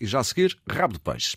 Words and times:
E 0.00 0.06
já 0.06 0.20
a 0.20 0.24
seguir, 0.24 0.56
rabo 0.68 0.94
de 0.94 1.00
peixe. 1.00 1.36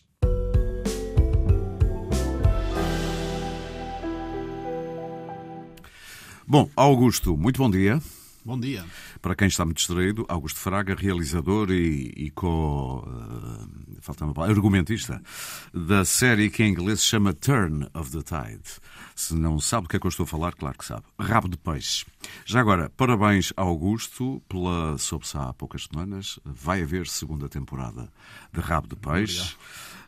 Bom, 6.48 6.70
Augusto, 6.76 7.36
muito 7.38 7.58
bom 7.58 7.70
dia. 7.70 8.00
Bom 8.48 8.58
dia. 8.58 8.86
Para 9.22 9.36
quem 9.36 9.50
está 9.50 9.66
muito 9.66 9.80
distraído, 9.80 10.26
Augusto 10.30 10.58
Fraga, 10.58 10.96
realizador 10.96 11.70
e, 11.70 12.14
e 12.16 12.32
co. 12.32 13.00
Uh, 13.06 13.98
falta 14.00 14.24
uma 14.24 14.34
palavra, 14.34 14.56
argumentista 14.56 15.22
da 15.74 16.06
série 16.06 16.50
que 16.50 16.64
em 16.64 16.72
inglês 16.72 17.02
se 17.02 17.08
chama 17.08 17.34
Turn 17.34 17.90
of 17.94 18.10
the 18.10 18.22
Tide. 18.22 18.64
Se 19.14 19.36
não 19.36 19.60
sabe 19.60 19.84
do 19.84 19.90
que 19.90 19.98
é 19.98 20.00
que 20.00 20.08
eu 20.08 20.10
estou 20.10 20.24
a 20.24 20.28
falar, 20.28 20.54
claro 20.54 20.78
que 20.78 20.86
sabe. 20.86 21.04
Rabo 21.20 21.50
de 21.50 21.58
peixe. 21.58 22.06
Já 22.46 22.62
agora, 22.62 22.90
parabéns 22.96 23.52
a 23.58 23.64
Augusto 23.64 24.42
pela. 24.48 24.98
soube-se 24.98 25.38
há 25.38 25.52
poucas 25.52 25.84
semanas, 25.84 26.40
vai 26.46 26.82
haver 26.82 27.06
segunda 27.06 27.50
temporada 27.50 28.10
de 28.54 28.62
Rabo 28.62 28.88
de 28.88 28.96
Peixe. 28.96 29.58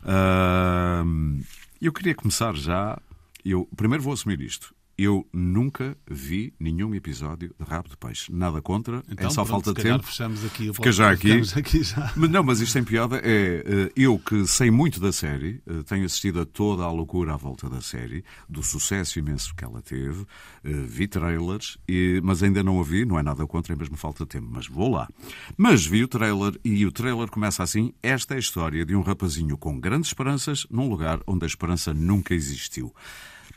Uh, 0.01 1.43
eu 1.81 1.91
queria 1.91 2.15
começar 2.15 2.55
já. 2.55 2.97
Eu 3.43 3.67
primeiro 3.75 4.01
vou 4.01 4.13
assumir 4.13 4.39
isto. 4.39 4.73
Eu 5.01 5.25
nunca 5.31 5.97
vi 6.11 6.53
nenhum 6.59 6.93
episódio 6.93 7.55
de 7.57 7.65
Rabo 7.65 7.87
de 7.87 7.95
Peixe. 7.95 8.29
Nada 8.33 8.61
contra, 8.61 9.01
então, 9.09 9.27
é 9.27 9.29
só 9.29 9.45
pronto, 9.45 9.63
falta 9.63 9.73
de 9.73 9.81
tempo. 9.81 10.03
Fechamos 10.05 10.43
aqui 10.43 10.73
Fica 10.73 10.91
já 10.91 11.09
aqui. 11.09 11.41
aqui 11.55 11.83
já. 11.83 12.11
Mas 12.17 12.29
não, 12.29 12.43
mas 12.43 12.59
isto 12.59 12.77
em 12.77 12.83
piada 12.83 13.15
é 13.23 13.63
eh, 13.65 13.91
eu 13.95 14.19
que 14.19 14.45
sei 14.45 14.69
muito 14.69 14.99
da 14.99 15.13
série, 15.13 15.63
eh, 15.65 15.83
tenho 15.83 16.03
assistido 16.03 16.41
a 16.41 16.45
toda 16.45 16.83
a 16.83 16.91
loucura 16.91 17.33
à 17.33 17.37
volta 17.37 17.69
da 17.69 17.79
série, 17.79 18.25
do 18.49 18.61
sucesso 18.61 19.17
imenso 19.17 19.55
que 19.55 19.63
ela 19.63 19.81
teve, 19.81 20.25
eh, 20.65 20.69
vi 20.85 21.07
trailers, 21.07 21.77
e, 21.87 22.19
mas 22.21 22.43
ainda 22.43 22.61
não 22.61 22.77
a 22.77 22.83
vi, 22.83 23.05
não 23.05 23.17
é 23.17 23.23
nada 23.23 23.47
contra, 23.47 23.71
é 23.71 23.77
mesmo 23.77 23.95
falta 23.95 24.25
de 24.25 24.31
tempo, 24.31 24.49
mas 24.51 24.67
vou 24.67 24.91
lá. 24.91 25.07
Mas 25.55 25.85
vi 25.85 26.03
o 26.03 26.09
trailer 26.09 26.59
e 26.61 26.85
o 26.85 26.91
trailer 26.91 27.29
começa 27.29 27.63
assim: 27.63 27.93
esta 28.03 28.33
é 28.33 28.35
a 28.35 28.41
história 28.41 28.85
de 28.85 28.93
um 28.97 29.01
rapazinho 29.01 29.57
com 29.57 29.79
grandes 29.79 30.09
esperanças 30.09 30.67
num 30.69 30.89
lugar 30.89 31.21
onde 31.25 31.45
a 31.45 31.47
esperança 31.47 31.93
nunca 31.93 32.33
existiu. 32.33 32.93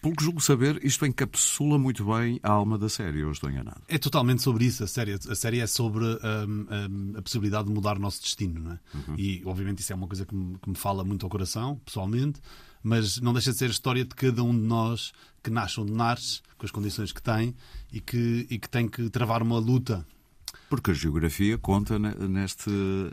Pelo 0.03 0.17
que 0.17 0.25
julgo 0.25 0.41
saber, 0.41 0.84
isto 0.84 1.06
encapsula 1.06 1.78
muito 1.78 2.05
bem 2.05 2.41
a 2.42 2.50
alma 2.50 2.77
da 2.77 2.89
série, 2.89 3.20
eu 3.20 3.31
estou 3.31 3.48
enganado. 3.48 3.81
É 3.86 3.97
totalmente 3.98 4.42
sobre 4.42 4.64
isso. 4.64 4.83
A 4.83 4.89
série, 4.89 5.12
a 5.12 5.34
série 5.36 5.61
é 5.61 5.67
sobre 5.69 6.05
um, 6.05 6.08
um, 6.11 7.12
a 7.17 7.22
possibilidade 7.22 7.69
de 7.69 7.72
mudar 7.72 7.97
o 7.97 8.00
nosso 8.00 8.20
destino. 8.20 8.58
Não 8.58 8.73
é? 8.73 8.80
Uhum. 8.92 9.14
E, 9.17 9.42
obviamente, 9.47 9.78
isso 9.78 9.92
é 9.92 9.95
uma 9.95 10.08
coisa 10.08 10.27
que 10.27 10.34
me, 10.34 10.58
que 10.58 10.69
me 10.69 10.75
fala 10.75 11.05
muito 11.05 11.25
ao 11.25 11.30
coração, 11.30 11.80
pessoalmente, 11.84 12.41
mas 12.83 13.20
não 13.20 13.33
deixa 13.33 13.53
de 13.53 13.58
ser 13.58 13.67
a 13.67 13.70
história 13.70 14.05
de 14.05 14.12
cada 14.12 14.42
um 14.42 14.50
de 14.53 14.67
nós 14.67 15.12
que 15.41 15.50
nasce 15.50 15.78
onde 15.78 15.92
nasce, 15.92 16.41
com 16.58 16.67
as 16.67 16.73
condições 16.73 17.12
que 17.12 17.23
tem 17.23 17.55
e 17.92 18.00
que, 18.00 18.45
e 18.50 18.58
que 18.58 18.69
tem 18.69 18.89
que 18.89 19.08
travar 19.08 19.41
uma 19.41 19.61
luta 19.61 20.05
porque 20.73 20.91
a 20.91 20.95
geografia 20.95 21.59
conta 21.59 21.98
neste, 21.98 22.70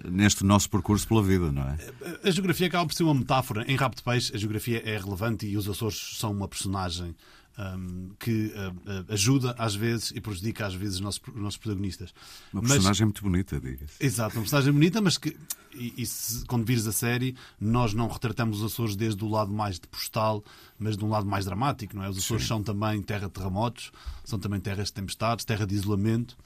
neste 0.09 0.45
nosso 0.45 0.69
percurso 0.69 1.05
pela 1.05 1.21
vida, 1.21 1.51
não 1.51 1.63
é? 1.63 1.77
A 2.23 2.31
geografia 2.31 2.67
acaba 2.67 2.85
por 2.85 2.93
ser 2.93 3.03
uma 3.03 3.13
metáfora. 3.13 3.69
Em 3.69 3.75
Rabo 3.75 3.97
de 3.97 4.01
Peixe, 4.01 4.33
a 4.33 4.37
geografia 4.37 4.81
é 4.89 4.97
relevante 4.97 5.45
e 5.45 5.57
os 5.57 5.67
Açores 5.67 6.15
são 6.17 6.31
uma 6.31 6.47
personagem 6.47 7.13
um, 7.57 8.11
que 8.17 8.53
uh, 8.55 9.11
ajuda 9.11 9.53
às 9.57 9.75
vezes 9.75 10.13
e 10.15 10.21
prejudica 10.21 10.67
às 10.67 10.73
vezes 10.73 10.95
os 10.95 11.01
nossos, 11.01 11.21
os 11.27 11.35
nossos 11.35 11.57
protagonistas. 11.57 12.13
Uma 12.53 12.61
personagem 12.61 12.87
mas, 12.89 12.99
muito 13.01 13.23
bonita, 13.23 13.59
diga-se. 13.59 13.95
Exato, 13.99 14.37
uma 14.37 14.43
personagem 14.43 14.71
bonita, 14.71 15.01
mas 15.01 15.17
que, 15.17 15.35
e, 15.75 15.95
e 15.97 16.05
se, 16.05 16.45
quando 16.45 16.63
vires 16.63 16.87
a 16.87 16.93
série, 16.93 17.35
nós 17.59 17.93
não 17.93 18.07
retratamos 18.07 18.61
os 18.61 18.71
Açores 18.71 18.95
desde 18.95 19.21
o 19.21 19.27
lado 19.27 19.51
mais 19.51 19.81
de 19.81 19.87
postal, 19.89 20.41
mas 20.79 20.95
de 20.95 21.03
um 21.03 21.09
lado 21.09 21.25
mais 21.25 21.43
dramático, 21.43 21.93
não 21.93 22.05
é? 22.05 22.09
Os 22.09 22.19
Açores 22.19 22.43
Sim. 22.43 22.47
são 22.47 22.63
também 22.63 23.01
terra 23.01 23.27
de 23.27 23.33
terremotos, 23.33 23.91
são 24.23 24.39
também 24.39 24.61
terras 24.61 24.87
de 24.87 24.93
tempestades, 24.93 25.43
terra 25.43 25.67
de 25.67 25.75
isolamento. 25.75 26.37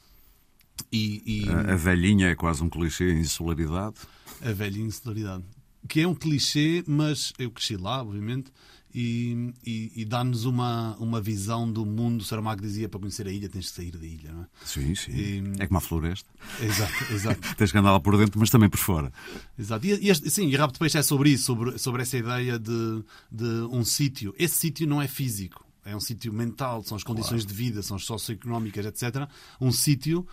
E, 0.92 1.44
e... 1.44 1.50
A, 1.50 1.74
a, 1.74 1.76
velhinha 1.76 2.28
é 2.28 2.36
quase 2.36 2.64
um 2.64 2.70
clichê, 2.70 3.06
a 3.06 3.14
insularidade. 3.14 3.96
A 4.42 4.52
velhinha 4.52 4.86
insularidade. 4.86 5.44
Que 5.88 6.02
é 6.02 6.08
um 6.08 6.16
clichê, 6.16 6.84
mas 6.88 7.34
eu 7.38 7.52
cresci 7.52 7.76
lá, 7.76 8.02
obviamente, 8.02 8.52
e, 8.94 9.54
e, 9.66 9.92
e 9.96 10.06
dá-nos 10.06 10.46
uma, 10.46 10.96
uma 10.98 11.20
visão 11.20 11.70
do 11.70 11.84
mundo. 11.86 12.24
Saramago 12.24 12.62
dizia 12.62 12.88
para 12.88 13.00
conhecer 13.00 13.28
a 13.28 13.32
ilha 13.32 13.50
tens 13.50 13.70
que 13.70 13.76
sair 13.76 13.92
da 13.92 14.06
ilha, 14.06 14.32
não 14.32 14.44
é? 14.44 14.46
Sim, 14.64 14.94
sim. 14.94 15.12
E... 15.12 15.44
É 15.60 15.66
como 15.66 15.80
a 15.80 15.82
floresta. 15.82 16.30
Exato, 16.62 17.14
exato. 17.14 17.42
tens 17.58 17.72
que 17.72 17.78
andar 17.78 17.92
lá 17.92 18.00
por 18.00 18.16
dentro, 18.18 18.40
mas 18.40 18.52
também 18.52 18.70
por 18.70 18.80
fora. 18.80 19.12
Exato. 19.58 19.86
E, 19.86 20.12
e 20.12 20.16
sim, 20.30 20.48
e 20.48 20.56
Rabo 20.56 20.74
de 20.74 20.80
Peixe 20.80 21.00
é 21.00 21.04
sobre 21.04 21.32
isso, 21.32 21.46
sobre, 21.46 21.78
sobre 21.80 22.04
essa 22.04 22.18
ideia 22.18 22.60
de, 22.60 23.04
de 23.32 23.68
um 23.72 23.84
sítio. 23.84 24.34
Esse 24.38 24.56
sítio 24.56 24.86
não 24.86 25.02
é 25.02 25.08
físico 25.08 25.63
é 25.86 25.96
um 25.96 26.00
sítio 26.00 26.32
mental, 26.32 26.84
são 26.84 26.96
as 26.96 27.04
condições 27.04 27.44
claro. 27.44 27.48
de 27.48 27.54
vida, 27.54 27.82
são 27.82 27.98
as 27.98 28.06
socioeconómicas, 28.06 28.86
etc. 28.86 29.28
Um 29.60 29.72
sítio 29.72 30.26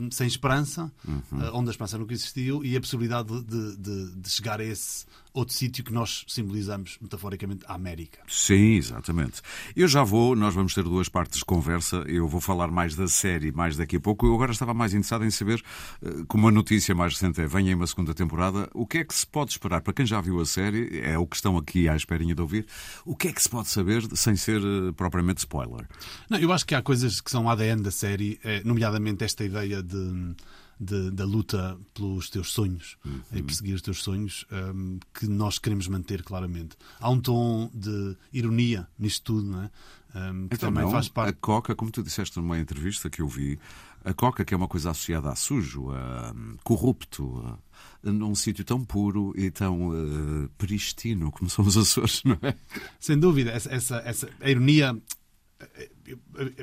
um, 0.00 0.10
sem 0.10 0.26
esperança, 0.26 0.92
uhum. 1.06 1.20
uh, 1.32 1.50
onde 1.54 1.68
a 1.68 1.70
esperança 1.70 1.98
nunca 1.98 2.12
existiu, 2.12 2.64
e 2.64 2.76
a 2.76 2.80
possibilidade 2.80 3.28
de, 3.42 3.76
de, 3.76 4.10
de 4.16 4.30
chegar 4.30 4.60
a 4.60 4.64
esse 4.64 5.06
outro 5.32 5.54
sítio 5.54 5.84
que 5.84 5.92
nós 5.92 6.24
simbolizamos 6.28 6.98
metaforicamente 7.00 7.64
a 7.66 7.74
América. 7.74 8.20
Sim, 8.28 8.74
exatamente. 8.74 9.40
Eu 9.74 9.88
já 9.88 10.02
vou, 10.02 10.36
nós 10.36 10.54
vamos 10.54 10.74
ter 10.74 10.84
duas 10.84 11.08
partes 11.08 11.38
de 11.38 11.44
conversa. 11.44 12.04
Eu 12.06 12.28
vou 12.28 12.40
falar 12.40 12.68
mais 12.68 12.94
da 12.94 13.08
série 13.08 13.52
mais 13.52 13.76
daqui 13.76 13.96
a 13.96 14.00
pouco. 14.00 14.26
Eu 14.26 14.34
agora 14.34 14.52
estava 14.52 14.74
mais 14.74 14.92
interessado 14.92 15.24
em 15.24 15.30
saber, 15.30 15.62
uh, 16.02 16.26
como 16.26 16.48
a 16.48 16.50
notícia 16.50 16.94
mais 16.94 17.14
recente 17.14 17.40
é, 17.40 17.46
vem 17.46 17.68
aí 17.68 17.74
uma 17.74 17.86
segunda 17.86 18.14
temporada, 18.14 18.68
o 18.74 18.86
que 18.86 18.98
é 18.98 19.04
que 19.04 19.14
se 19.14 19.26
pode 19.26 19.52
esperar? 19.52 19.80
Para 19.80 19.92
quem 19.92 20.06
já 20.06 20.20
viu 20.20 20.40
a 20.40 20.46
série, 20.46 21.00
é 21.00 21.18
o 21.18 21.26
que 21.26 21.36
estão 21.36 21.56
aqui 21.56 21.88
à 21.88 21.96
esperinha 21.96 22.34
de 22.34 22.40
ouvir, 22.40 22.66
o 23.04 23.16
que 23.16 23.28
é 23.28 23.32
que 23.32 23.42
se 23.42 23.48
pode 23.48 23.68
saber 23.68 24.02
sem 24.16 24.36
ser 24.36 24.60
uh, 24.60 24.92
propriamente 24.92 25.38
spoiler? 25.38 25.86
Não, 26.28 26.38
eu 26.38 26.52
acho 26.52 26.66
que 26.66 26.74
há 26.74 26.82
coisas 26.82 27.20
que 27.20 27.30
são 27.30 27.48
ADN 27.48 27.82
da 27.82 27.90
série, 27.90 28.38
eh, 28.44 28.62
nomeadamente 28.64 29.24
esta 29.24 29.44
ideia 29.44 29.82
de 29.82 30.34
de, 30.82 31.10
da 31.12 31.24
luta 31.24 31.78
pelos 31.94 32.28
teus 32.28 32.50
sonhos 32.52 32.96
uhum. 33.04 33.20
e 33.32 33.42
perseguir 33.42 33.74
os 33.74 33.82
teus 33.82 34.02
sonhos 34.02 34.44
um, 34.50 34.98
que 35.14 35.28
nós 35.28 35.58
queremos 35.58 35.86
manter 35.86 36.22
claramente. 36.22 36.76
Há 36.98 37.08
um 37.08 37.20
tom 37.20 37.70
de 37.72 38.16
ironia 38.32 38.88
nisto 38.98 39.22
tudo, 39.22 39.46
não 39.48 39.62
é? 39.62 39.70
Um, 40.14 40.48
que 40.48 40.56
então, 40.56 40.72
também 40.72 40.90
faz 40.90 41.08
parte. 41.08 41.30
A 41.30 41.32
coca, 41.32 41.74
como 41.74 41.90
tu 41.90 42.02
disseste 42.02 42.36
numa 42.36 42.58
entrevista 42.58 43.08
que 43.08 43.22
eu 43.22 43.28
vi, 43.28 43.58
a 44.04 44.12
coca, 44.12 44.44
que 44.44 44.52
é 44.52 44.56
uma 44.56 44.68
coisa 44.68 44.90
associada 44.90 45.30
a 45.30 45.36
sujo, 45.36 45.90
a 45.90 46.34
corrupto, 46.64 47.58
a, 48.04 48.10
num 48.10 48.34
sítio 48.34 48.64
tão 48.64 48.84
puro 48.84 49.32
e 49.36 49.50
tão 49.50 49.90
uh, 49.90 50.48
pristino 50.58 51.30
como 51.30 51.48
são 51.48 51.64
os 51.64 51.76
Açores, 51.76 52.22
não 52.24 52.38
é? 52.42 52.54
Sem 52.98 53.18
dúvida, 53.18 53.52
essa, 53.52 53.70
essa, 53.70 53.96
essa 54.04 54.28
a 54.40 54.50
ironia 54.50 55.00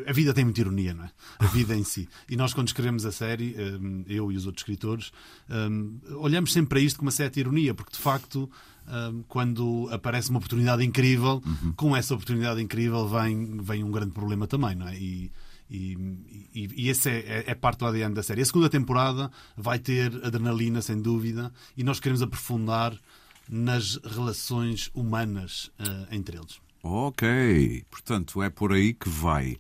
a 0.06 0.14
vida 0.14 0.34
tem 0.34 0.44
muita 0.44 0.62
ironia, 0.62 0.94
não 0.94 1.06
é? 1.06 1.12
A 1.40 1.46
vida 1.48 1.76
em 1.76 1.84
si. 1.84 2.08
E 2.30 2.36
nós, 2.36 2.54
quando 2.54 2.68
escrevemos 2.68 3.06
a 3.06 3.12
série, 3.12 3.56
hum, 3.58 4.04
eu 4.08 4.32
e 4.32 4.36
os 4.36 4.46
outros 4.46 4.62
escritores, 4.62 5.12
hum, 5.50 6.00
olhamos 6.18 6.52
sempre 6.52 6.70
para 6.70 6.80
isto 6.80 7.00
com 7.00 7.06
uma 7.06 7.12
certa 7.12 7.40
ironia, 7.40 7.74
porque 7.74 7.94
de 7.94 8.00
facto, 8.00 8.50
hum, 8.88 9.24
quando 9.28 9.88
aparece 9.92 10.30
uma 10.30 10.38
oportunidade 10.38 10.84
incrível, 10.84 11.42
uhum. 11.46 11.74
com 11.74 11.96
essa 11.96 12.14
oportunidade 12.14 12.62
incrível 12.62 13.08
vem, 13.08 13.58
vem 13.62 13.84
um 13.84 13.92
grande 13.92 14.12
problema 14.12 14.48
também, 14.48 14.76
não 14.76 14.88
é? 14.88 14.98
E, 14.98 15.32
e, 15.70 15.98
e, 16.54 16.86
e 16.86 16.90
esse 16.90 17.10
é, 17.10 17.20
é, 17.20 17.44
é, 17.48 17.56
parte 17.56 17.80
do 17.80 17.86
ADN 17.86 18.14
da 18.14 18.24
série. 18.24 18.42
A 18.42 18.46
segunda 18.46 18.70
temporada 18.70 19.32
vai 19.56 19.80
ter 19.80 20.14
adrenalina, 20.26 20.82
sem 20.82 21.00
dúvida, 21.00 21.54
e 21.78 21.84
nós 21.84 22.00
queremos 22.00 22.22
aprofundar 22.22 23.00
nas 23.48 24.00
relações 24.04 24.92
humanas 24.94 25.72
uh, 25.80 26.08
entre 26.12 26.38
eles. 26.38 26.60
Ok, 26.82 27.84
portanto 27.90 28.42
é 28.42 28.50
por 28.50 28.72
aí 28.72 28.94
que 28.94 29.10
vai. 29.10 29.58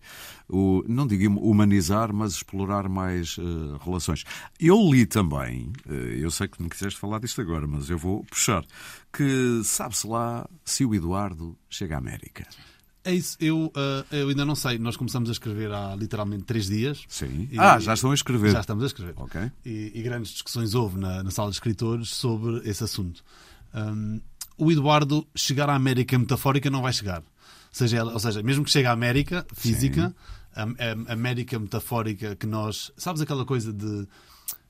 O, 0.47 0.83
não 0.87 1.05
digo 1.05 1.37
humanizar, 1.39 2.13
mas 2.13 2.33
explorar 2.33 2.87
mais 2.87 3.37
uh, 3.37 3.77
relações. 3.83 4.23
Eu 4.59 4.77
li 4.89 5.05
também, 5.05 5.71
uh, 5.85 5.93
eu 5.93 6.31
sei 6.31 6.47
que 6.47 6.61
não 6.61 6.69
quiseste 6.69 6.97
falar 6.97 7.19
disto 7.19 7.41
agora, 7.41 7.67
mas 7.67 7.89
eu 7.89 7.97
vou 7.97 8.23
puxar, 8.23 8.65
que 9.11 9.61
sabe-se 9.65 10.07
lá 10.07 10.47
se 10.63 10.85
o 10.85 10.95
Eduardo 10.95 11.57
chega 11.69 11.95
à 11.95 11.97
América. 11.97 12.47
É 13.03 13.13
isso, 13.13 13.37
eu, 13.39 13.67
uh, 13.67 14.05
eu 14.15 14.29
ainda 14.29 14.45
não 14.45 14.55
sei. 14.55 14.77
Nós 14.77 14.97
começamos 14.97 15.29
a 15.29 15.31
escrever 15.31 15.71
há 15.71 15.95
literalmente 15.95 16.43
três 16.43 16.67
dias. 16.67 17.03
Sim. 17.07 17.47
E, 17.51 17.57
ah, 17.57 17.79
já 17.79 17.93
estão 17.93 18.11
a 18.11 18.13
escrever. 18.13 18.51
Já 18.51 18.59
estamos 18.59 18.83
a 18.83 18.87
escrever. 18.87 19.13
Ok. 19.17 19.51
E, 19.65 19.91
e 19.95 20.01
grandes 20.01 20.31
discussões 20.31 20.75
houve 20.75 20.99
na, 20.99 21.23
na, 21.23 21.31
sala 21.31 21.49
de 21.49 21.55
escritores 21.55 22.09
sobre 22.09 22.57
esse 22.69 22.83
assunto. 22.83 23.23
Um, 23.73 24.19
o 24.59 24.71
Eduardo 24.71 25.25
chegar 25.35 25.69
à 25.69 25.75
América 25.75 26.17
metafórica 26.17 26.69
não 26.69 26.81
vai 26.81 26.93
chegar. 26.93 27.19
Ou 27.19 27.25
seja, 27.71 28.03
ou 28.03 28.19
seja 28.19 28.43
mesmo 28.43 28.63
que 28.63 28.71
chegue 28.71 28.87
à 28.87 28.91
América 28.91 29.45
física, 29.53 30.13
a, 30.53 30.63
a, 30.63 31.13
América 31.13 31.57
metafórica 31.57 32.35
que 32.35 32.45
nós. 32.45 32.91
Sabes 32.97 33.21
aquela 33.21 33.45
coisa 33.45 33.71
de 33.71 34.07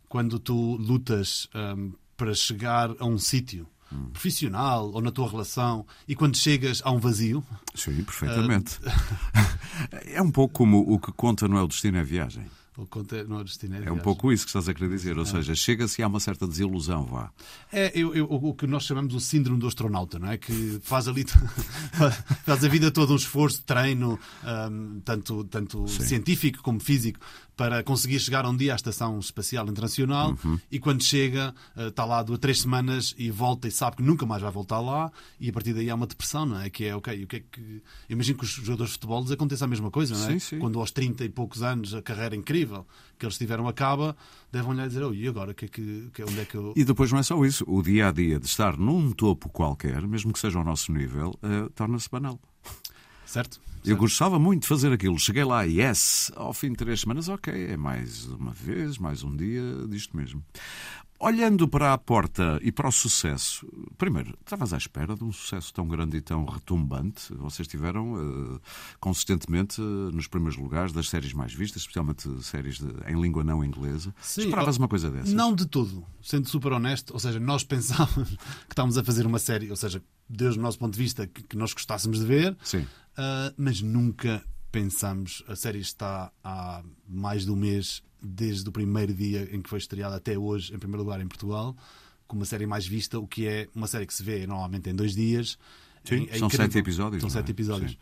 quando 0.08 0.40
tu 0.40 0.76
lutas 0.76 1.50
um, 1.56 1.94
para 2.16 2.34
chegar 2.34 2.92
a 3.00 3.06
um 3.06 3.18
sítio? 3.18 3.68
Hum. 3.92 4.12
profissional 4.12 4.92
ou 4.92 5.02
na 5.02 5.12
tua 5.12 5.28
relação 5.28 5.84
e 6.08 6.16
quando 6.16 6.38
chegas 6.38 6.80
a 6.86 6.92
um 6.92 7.00
vazio. 7.00 7.44
Sim, 7.74 8.04
perfeitamente. 8.04 8.78
Uh... 8.84 9.98
é 10.06 10.22
um 10.22 10.30
pouco 10.30 10.54
como 10.54 10.94
o 10.94 11.00
que 11.00 11.12
conta 11.12 11.48
não 11.48 11.58
é 11.58 11.64
o 11.64 11.68
destino, 11.68 11.98
é 11.98 12.02
a 12.02 12.04
viagem. 12.04 12.46
O 12.80 13.44
destino 13.44 13.76
é, 13.76 13.86
é 13.86 13.92
um 13.92 14.00
pouco 14.00 14.32
isso 14.32 14.46
que 14.46 14.50
estás 14.50 14.70
a 14.70 14.74
querer 14.74 14.90
dizer, 14.90 15.18
ou 15.18 15.26
seja, 15.26 15.54
chega-se 15.54 16.02
a 16.02 16.08
uma 16.08 16.20
certa 16.20 16.48
desilusão, 16.48 17.04
vá. 17.06 17.32
É 17.72 17.92
eu, 17.94 18.14
eu, 18.16 18.26
o 18.30 18.54
que 18.54 18.66
nós 18.66 18.84
chamamos 18.84 19.14
o 19.14 19.20
síndrome 19.20 19.60
do 19.60 19.68
astronauta, 19.68 20.18
não 20.18 20.30
é? 20.30 20.38
Que 20.38 20.80
faz 20.82 21.08
ali 21.08 21.26
faz 22.46 22.64
a 22.64 22.68
vida 22.68 22.92
toda 22.92 23.14
um 23.14 23.16
esforço, 23.16 23.62
treino, 23.64 24.20
um, 24.72 25.02
tanto, 25.02 25.44
tanto 25.46 25.88
científico 25.88 26.64
como 26.64 26.80
físico, 26.80 27.20
para 27.60 27.84
conseguir 27.84 28.22
chegar 28.22 28.46
um 28.46 28.56
dia 28.56 28.72
à 28.72 28.76
Estação 28.78 29.20
Espacial 29.20 29.68
Internacional 29.68 30.34
Uhum. 30.46 30.58
e 30.72 30.80
quando 30.80 31.04
chega 31.04 31.54
eh, 31.76 31.90
está 31.90 32.06
lá 32.06 32.24
duas, 32.24 32.40
três 32.40 32.62
semanas 32.62 33.14
e 33.18 33.30
volta 33.30 33.68
e 33.68 33.72
sabe 33.72 33.98
que 33.98 34.02
nunca 34.04 34.26
mais 34.26 34.42
vai 34.42 34.50
voltar 34.50 34.80
lá 34.80 35.12
e 35.42 35.50
a 35.50 35.52
partir 35.52 35.74
daí 35.74 35.90
há 35.90 35.96
uma 35.96 36.08
depressão, 36.08 36.46
não 36.46 36.62
é? 36.62 36.70
Que 36.70 36.86
é, 36.86 36.96
ok, 36.96 37.22
o 37.22 37.28
que 37.28 37.36
é 37.36 37.40
que... 37.52 37.84
Imagino 38.10 38.38
que 38.38 38.46
os 38.46 38.50
jogadores 38.52 38.92
de 38.92 38.94
futebol 38.94 39.22
lhes 39.22 39.32
aconteça 39.32 39.66
a 39.66 39.68
mesma 39.68 39.92
coisa, 39.92 40.16
não 40.16 40.24
é? 40.28 40.32
Sim, 40.32 40.40
sim. 40.40 40.60
Quando 40.60 40.80
aos 40.80 40.90
30 40.92 41.26
e 41.26 41.30
poucos 41.30 41.62
anos 41.62 41.94
a 41.94 42.02
carreira 42.02 42.34
incrível 42.34 42.88
que 43.18 43.26
eles 43.26 43.38
tiveram 43.38 43.68
acaba, 43.68 44.16
devem 44.50 44.72
olhar 44.72 44.86
e 44.86 44.88
dizer, 44.88 45.04
oh, 45.04 45.14
e 45.14 45.28
agora? 45.28 45.54
Que 45.54 45.66
é 45.66 45.68
que, 45.68 46.10
que- 46.14 46.24
onde 46.24 46.40
é 46.40 46.46
que 46.46 46.56
eu... 46.56 46.72
E 46.78 46.86
depois 46.86 47.12
não 47.12 47.20
é 47.20 47.24
só 47.24 47.44
isso. 47.44 47.66
O 47.68 47.82
dia 47.84 48.08
a 48.08 48.12
dia 48.14 48.40
de 48.40 48.46
estar 48.46 48.78
num 48.78 49.12
topo 49.12 49.50
qualquer, 49.50 50.02
mesmo 50.08 50.32
que 50.32 50.40
seja 50.40 50.58
ao 50.58 50.64
nosso 50.64 50.94
nível, 50.94 51.38
eh, 51.44 51.68
torna-se 51.76 52.10
banal. 52.10 52.40
Certo? 53.30 53.62
Eu 53.86 53.96
gostava 53.96 54.40
muito 54.40 54.64
de 54.64 54.68
fazer 54.68 54.92
aquilo. 54.92 55.18
Cheguei 55.20 55.44
lá, 55.44 55.62
yes, 55.64 56.32
ao 56.36 56.52
fim 56.54 56.70
de 56.72 56.78
três 56.78 57.02
semanas, 57.02 57.30
ok, 57.30 57.54
é 57.72 57.78
mais 57.78 58.26
uma 58.26 58.52
vez, 58.52 58.98
mais 58.98 59.24
um 59.24 59.36
dia 59.36 59.62
disto 59.88 60.18
mesmo. 60.18 60.44
Olhando 61.22 61.68
para 61.68 61.94
a 61.94 61.98
porta 61.98 62.60
e 62.64 62.72
para 62.72 62.88
o 62.88 62.92
sucesso, 62.94 63.68
primeiro, 63.98 64.38
estavas 64.42 64.72
à 64.74 64.78
espera 64.78 65.16
de 65.16 65.24
um 65.24 65.32
sucesso 65.34 65.74
tão 65.74 65.86
grande 65.86 66.16
e 66.18 66.22
tão 66.22 66.46
retumbante? 66.46 67.34
Vocês 67.36 67.68
estiveram 67.68 68.16
eh, 68.56 68.60
consistentemente 69.02 69.82
eh, 69.82 69.84
nos 70.16 70.28
primeiros 70.28 70.58
lugares 70.58 70.94
das 70.94 71.10
séries 71.10 71.34
mais 71.34 71.54
vistas, 71.54 71.82
especialmente 71.82 72.28
séries 72.42 72.80
de- 72.80 72.88
em 73.06 73.20
língua 73.22 73.44
não 73.44 73.64
inglesa. 73.66 74.16
Sim, 74.22 74.44
Esperavas 74.44 74.78
ó, 74.78 74.80
uma 74.80 74.88
coisa 74.88 75.12
dessas? 75.12 75.34
Não 75.34 75.54
de 75.54 75.66
todo. 75.66 76.06
Sendo 76.22 76.48
super 76.48 76.72
honesto, 76.72 77.14
ou 77.14 77.20
seja, 77.20 77.38
nós 77.40 77.66
pensávamos 77.66 78.30
que 78.68 78.72
estávamos 78.74 78.98
a 78.98 79.04
fazer 79.04 79.26
uma 79.26 79.40
série, 79.40 79.70
ou 79.70 79.76
seja, 79.76 80.02
desde 80.30 80.58
o 80.58 80.62
nosso 80.62 80.80
ponto 80.80 80.94
de 80.94 81.00
vista, 81.00 81.28
que, 81.28 81.44
que 81.44 81.58
nós 81.58 81.74
gostássemos 81.74 82.20
de 82.20 82.26
ver, 82.26 82.58
Sim. 82.64 82.88
Ah, 83.20 83.54
mas 83.58 83.82
nunca 83.82 84.42
pensamos. 84.72 85.44
A 85.48 85.56
série 85.56 85.80
está 85.80 86.32
há 86.44 86.82
mais 87.08 87.44
de 87.44 87.52
um 87.52 87.56
mês, 87.56 88.02
desde 88.22 88.68
o 88.70 88.72
primeiro 88.72 89.14
dia 89.14 89.50
em 89.54 89.62
que 89.62 89.70
foi 89.70 89.80
estreada 89.80 90.16
até 90.16 90.38
hoje, 90.38 90.74
em 90.74 90.80
primeiro 90.80 91.04
lugar 91.04 91.20
em 91.22 91.28
Portugal, 91.28 91.76
com 92.28 92.36
uma 92.38 92.46
série 92.46 92.66
mais 92.66 92.86
vista, 92.88 93.20
o 93.20 93.28
que 93.28 93.46
é 93.48 93.68
uma 93.76 93.88
série 93.88 94.06
que 94.06 94.14
se 94.14 94.24
vê 94.24 94.46
normalmente 94.48 94.90
em 94.90 94.96
dois 94.96 95.14
dias. 95.16 95.58
Sim, 96.04 96.28
É- 96.30 96.36
é 96.36 96.40
são 96.40 96.48
incrível. 96.48 96.66
sete 96.66 96.78
episódios, 96.78 97.22
São 97.22 97.30
é? 97.30 97.34
sete 97.34 97.52
episódios. 97.52 97.98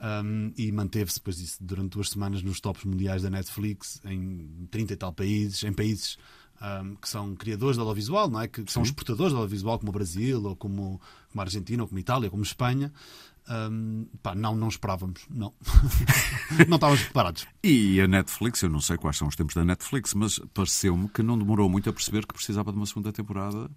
Um, 0.00 0.52
e 0.56 0.72
manteve-se 0.72 1.18
depois 1.18 1.36
disso 1.36 1.58
durante 1.60 1.90
duas 1.92 2.08
semanas 2.08 2.42
nos 2.42 2.60
tops 2.60 2.82
mundiais 2.84 3.22
da 3.22 3.30
Netflix 3.30 4.00
em 4.04 4.66
30 4.70 4.94
e 4.94 4.96
tal 4.96 5.12
países, 5.12 5.62
em 5.62 5.72
países 5.72 6.16
um, 6.60 6.96
que 6.96 7.08
são 7.08 7.36
criadores 7.36 7.76
de 7.76 7.80
audiovisual, 7.80 8.28
não 8.28 8.40
é? 8.40 8.48
que 8.48 8.64
são 8.70 8.82
exportadores 8.82 9.32
de 9.32 9.36
audiovisual, 9.38 9.78
como 9.78 9.90
o 9.90 9.92
Brasil, 9.92 10.42
ou 10.44 10.56
como, 10.56 11.00
como 11.30 11.40
a 11.40 11.44
Argentina, 11.44 11.82
ou 11.84 11.88
como 11.88 11.98
a 11.98 12.00
Itália, 12.00 12.26
ou 12.26 12.30
como 12.32 12.42
a 12.42 12.46
Espanha. 12.46 12.92
Um, 13.48 14.06
pá, 14.22 14.34
não, 14.34 14.54
não 14.54 14.68
esperávamos, 14.68 15.22
não. 15.28 15.52
não 16.68 16.76
estávamos 16.76 17.02
preparados. 17.02 17.46
E 17.62 18.00
a 18.00 18.06
Netflix, 18.06 18.62
eu 18.62 18.68
não 18.70 18.80
sei 18.80 18.96
quais 18.96 19.16
são 19.16 19.28
os 19.28 19.36
tempos 19.36 19.54
da 19.54 19.64
Netflix, 19.64 20.14
mas 20.14 20.38
pareceu-me 20.54 21.08
que 21.08 21.22
não 21.22 21.36
demorou 21.38 21.68
muito 21.68 21.90
a 21.90 21.92
perceber 21.92 22.26
que 22.26 22.34
precisava 22.34 22.70
de 22.70 22.78
uma 22.78 22.86
segunda 22.86 23.12
temporada. 23.12 23.68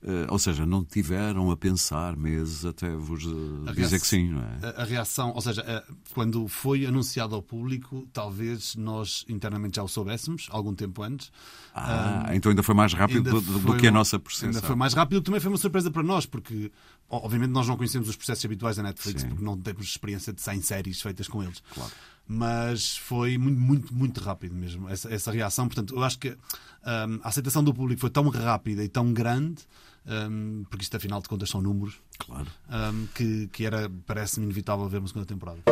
Eh, 0.00 0.26
ou 0.30 0.38
seja, 0.38 0.64
não 0.64 0.84
tiveram 0.84 1.50
a 1.50 1.56
pensar 1.56 2.16
meses 2.16 2.64
até 2.64 2.88
vos 2.94 3.24
eh, 3.24 3.70
A 3.70 3.72
dizer 3.74 4.00
que 4.00 4.06
sim, 4.06 4.28
não 4.28 4.40
é? 4.42 4.58
A, 4.76 4.82
a 4.82 4.84
reação, 4.84 5.32
ou 5.34 5.40
seja, 5.40 5.60
a- 5.62 5.92
quando 6.14 6.46
foi 6.46 6.86
anunciado 6.86 7.34
ao 7.34 7.42
público, 7.42 8.06
talvez 8.12 8.76
nós 8.76 9.24
internamente 9.28 9.74
já 9.74 9.82
o 9.82 9.88
soubéssemos, 9.88 10.46
algum 10.52 10.72
tempo 10.72 11.02
antes. 11.02 11.32
Ah, 11.74 12.30
então 12.32 12.50
ainda 12.50 12.62
foi 12.62 12.76
mais 12.76 12.92
rápido 12.92 13.40
do, 13.40 13.58
do 13.58 13.76
que 13.76 13.88
a 13.88 13.90
nossa 13.90 14.20
percepção. 14.20 14.50
Ainda 14.50 14.62
foi 14.62 14.76
mais 14.76 14.94
rápido, 14.94 15.20
também 15.20 15.40
foi 15.40 15.50
uma 15.50 15.58
surpresa 15.58 15.90
para 15.90 16.04
nós, 16.04 16.26
porque 16.26 16.70
obviamente 17.10 17.50
nós 17.50 17.66
não 17.66 17.76
conhecemos 17.76 18.08
os 18.08 18.16
processos 18.16 18.44
habituais 18.44 18.76
da 18.76 18.82
Netflix, 18.82 19.22
Sim. 19.22 19.28
porque 19.28 19.44
não 19.44 19.56
temos 19.56 19.86
experiência 19.86 20.32
de 20.32 20.40
100 20.40 20.62
séries 20.62 21.00
feitas 21.00 21.26
com 21.28 21.42
eles. 21.42 21.62
Claro. 21.74 21.90
Mas 22.26 22.96
foi 22.98 23.38
muito, 23.38 23.58
muito, 23.58 23.94
muito 23.94 24.20
rápido 24.20 24.54
mesmo, 24.54 24.88
essa, 24.88 25.12
essa 25.12 25.30
reação. 25.32 25.66
Portanto, 25.66 25.94
eu 25.96 26.04
acho 26.04 26.18
que 26.18 26.30
hum, 26.30 27.20
a 27.22 27.28
aceitação 27.28 27.64
do 27.64 27.72
público 27.72 28.00
foi 28.00 28.10
tão 28.10 28.28
rápida 28.28 28.84
e 28.84 28.88
tão 28.88 29.12
grande, 29.14 29.62
hum, 30.06 30.64
porque 30.68 30.82
isto 30.82 30.94
afinal 30.96 31.22
de 31.22 31.28
contas 31.28 31.48
são 31.48 31.62
números, 31.62 31.94
Claro. 32.18 32.46
hum, 32.70 33.06
que, 33.14 33.48
que 33.48 33.64
era, 33.64 33.90
parece-me 34.06 34.44
inevitável 34.44 34.86
ver 34.88 34.98
uma 34.98 35.08
segunda 35.08 35.24
temporada. 35.26 35.62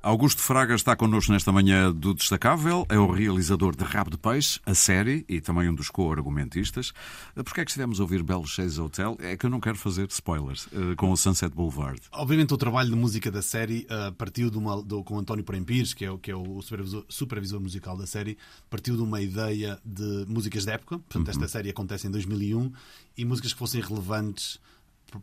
Augusto 0.00 0.40
Fraga 0.40 0.76
está 0.76 0.94
connosco 0.94 1.32
nesta 1.32 1.50
manhã 1.50 1.92
do 1.92 2.14
Destacável, 2.14 2.86
é 2.88 2.96
o 2.96 3.10
realizador 3.10 3.74
de 3.74 3.82
Rabo 3.82 4.10
de 4.10 4.16
Peixe, 4.16 4.60
a 4.64 4.72
série, 4.72 5.24
e 5.28 5.40
também 5.40 5.68
um 5.68 5.74
dos 5.74 5.90
co-argumentistas. 5.90 6.92
Porquê 7.34 7.62
é 7.62 7.64
que 7.64 7.70
estivemos 7.72 7.98
a 7.98 8.04
ouvir 8.04 8.22
Bell 8.22 8.46
Chase 8.46 8.80
Hotel? 8.80 9.16
É 9.18 9.36
que 9.36 9.44
eu 9.44 9.50
não 9.50 9.58
quero 9.60 9.76
fazer 9.76 10.06
spoilers 10.08 10.68
eh, 10.72 10.94
com 10.94 11.10
o 11.10 11.16
Sunset 11.16 11.52
Boulevard. 11.52 12.00
Obviamente, 12.12 12.54
o 12.54 12.56
trabalho 12.56 12.90
de 12.90 12.94
música 12.94 13.28
da 13.28 13.42
série 13.42 13.88
uh, 13.90 14.12
partiu 14.12 14.50
de 14.50 14.56
uma, 14.56 14.80
do, 14.80 15.02
com 15.02 15.18
António 15.18 15.42
Porém 15.42 15.64
Pires, 15.64 15.92
que 15.92 16.04
é, 16.04 16.10
o, 16.10 16.16
que 16.16 16.30
é 16.30 16.36
o 16.36 16.62
supervisor, 16.62 17.04
supervisor 17.08 17.60
musical 17.60 17.96
da 17.96 18.06
série, 18.06 18.38
partiu 18.70 18.94
de 18.94 19.02
uma 19.02 19.20
ideia 19.20 19.80
de 19.84 20.24
músicas 20.28 20.64
da 20.64 20.74
época. 20.74 21.00
Portanto, 21.00 21.28
esta 21.28 21.48
série 21.48 21.70
acontece 21.70 22.06
em 22.06 22.10
2001 22.10 22.72
e 23.16 23.24
músicas 23.24 23.52
que 23.52 23.58
fossem 23.58 23.80
relevantes 23.80 24.60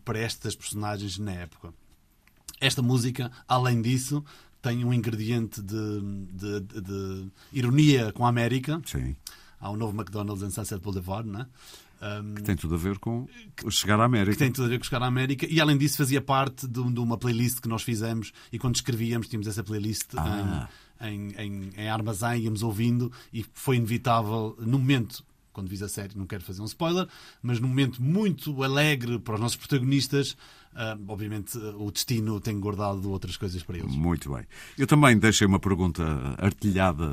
para 0.04 0.20
estas 0.20 0.54
personagens 0.54 1.18
na 1.18 1.32
época. 1.32 1.74
Esta 2.60 2.82
música, 2.82 3.32
além 3.48 3.82
disso, 3.82 4.24
tem 4.70 4.84
um 4.86 4.94
ingrediente 4.94 5.62
de, 5.62 6.02
de- 6.34 6.82
de- 6.82 7.28
ironia 7.54 8.12
com 8.12 8.26
a 8.26 8.30
América. 8.30 8.82
Sim. 8.86 9.16
Há 9.60 9.70
um 9.72 9.76
novo 9.76 9.96
McDonald's 9.96 10.44
em 10.44 10.50
Sunset 10.50 10.82
Boulevard, 10.82 11.30
não 11.30 11.42
é? 11.42 11.48
Um, 12.22 12.34
Tem 12.36 12.56
tudo 12.56 12.76
a 12.76 12.78
ver 12.78 13.00
com 13.00 13.26
chegar 13.70 14.00
à 14.00 14.04
América. 14.06 14.34
que 14.34 14.38
tem 14.38 14.52
tudo 14.52 14.66
a 14.66 14.68
ver 14.68 14.78
com 14.78 14.84
chegar 14.84 15.02
à 15.02 15.08
América 15.08 15.48
e 15.50 15.62
além 15.62 15.78
disso 15.78 15.98
fazia 15.98 16.22
parte 16.22 16.68
de, 16.68 16.84
de 16.92 17.00
uma 17.00 17.18
playlist 17.18 17.60
que 17.62 17.70
nós 17.70 17.84
fizemos 17.84 18.32
e 18.52 18.60
quando 18.60 18.76
escrevíamos 18.76 19.28
tínhamos 19.28 19.48
essa 19.48 19.64
playlist 19.64 20.10
Ah. 20.18 20.68
em, 21.02 21.08
em, 21.08 21.36
em, 21.38 21.70
em 21.78 21.90
armazém, 21.90 22.44
íamos 22.44 22.64
ouvindo 22.64 23.12
e 23.34 23.46
foi 23.54 23.78
inevitável 23.78 24.56
no 24.60 24.78
momento 24.78 25.24
quando 25.56 25.70
vis 25.70 25.82
a 25.82 25.88
série, 25.88 26.18
não 26.18 26.28
quero 26.28 26.44
fazer 26.44 26.62
um 26.62 26.66
spoiler, 26.66 27.08
mas 27.42 27.62
num 27.62 27.70
momento 27.70 28.04
muito 28.04 28.62
alegre 28.62 29.18
para 29.18 29.36
os 29.36 29.40
nossos 29.40 29.56
protagonistas, 29.56 30.36
ah, 30.76 30.98
obviamente 31.08 31.58
ah, 31.58 31.78
o 31.78 31.90
destino 31.90 32.42
tem 32.42 32.60
guardado 32.60 33.10
outras 33.10 33.38
coisas 33.38 33.64
para 33.64 33.78
eles. 33.78 33.96
Muito 33.96 34.34
bem. 34.34 34.46
Eu 34.78 34.86
também 34.86 35.18
deixei 35.18 35.48
uma 35.48 35.60
pergunta 35.60 36.04
artilhada 36.38 37.08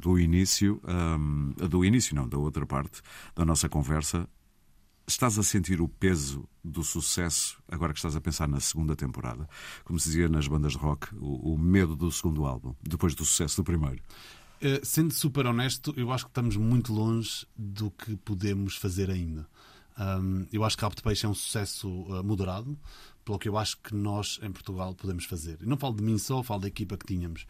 do 0.00 0.16
início, 0.16 0.80
hum, 0.86 1.52
do 1.68 1.84
início 1.84 2.14
não, 2.14 2.28
da 2.28 2.38
outra 2.38 2.64
parte 2.64 3.02
da 3.34 3.44
nossa 3.44 3.68
conversa. 3.68 4.28
Estás 5.04 5.38
a 5.38 5.42
sentir 5.42 5.80
o 5.80 5.88
peso 5.88 6.46
do 6.62 6.84
sucesso 6.84 7.58
agora 7.66 7.94
que 7.94 7.98
estás 7.98 8.14
a 8.14 8.20
pensar 8.20 8.46
na 8.46 8.60
segunda 8.60 8.94
temporada? 8.94 9.48
Como 9.82 9.98
se 9.98 10.10
dizia 10.10 10.28
nas 10.28 10.46
bandas 10.46 10.72
de 10.72 10.78
rock, 10.78 11.08
o, 11.16 11.54
o 11.54 11.58
medo 11.58 11.96
do 11.96 12.12
segundo 12.12 12.44
álbum, 12.44 12.74
depois 12.82 13.14
do 13.14 13.24
sucesso 13.24 13.56
do 13.56 13.64
primeiro. 13.64 14.02
Eh, 14.60 14.80
sendo 14.82 15.14
super 15.14 15.46
honesto, 15.46 15.94
eu 15.96 16.12
acho 16.12 16.24
que 16.24 16.30
estamos 16.30 16.56
muito 16.56 16.92
longe 16.92 17.46
do 17.56 17.90
que 17.92 18.16
podemos 18.16 18.76
fazer 18.76 19.08
ainda. 19.10 19.46
Um, 19.98 20.46
eu 20.52 20.64
acho 20.64 20.76
que 20.76 20.82
Rabo 20.82 20.96
de 20.96 21.02
Peixe 21.02 21.26
é 21.26 21.28
um 21.28 21.34
sucesso 21.34 21.88
uh, 21.88 22.24
moderado, 22.24 22.76
pelo 23.24 23.38
que 23.38 23.48
eu 23.48 23.56
acho 23.56 23.76
que 23.78 23.94
nós 23.94 24.38
em 24.42 24.50
Portugal 24.50 24.94
podemos 24.94 25.24
fazer. 25.24 25.58
E 25.60 25.66
não 25.66 25.76
falo 25.76 25.94
de 25.94 26.02
mim 26.02 26.18
só, 26.18 26.42
falo 26.42 26.62
da 26.62 26.68
equipa 26.68 26.96
que 26.96 27.06
tínhamos. 27.06 27.46